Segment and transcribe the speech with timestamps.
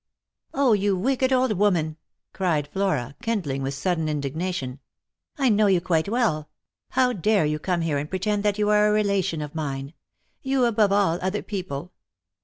[0.55, 1.95] "O, you wicked old woman!"
[2.33, 4.79] cried Flora, kindling with sudden indignation."
[5.37, 6.49] I know you quite well.
[6.89, 9.93] How dare you come here and pretend that you are a relation of mine?
[10.41, 11.91] You above all other people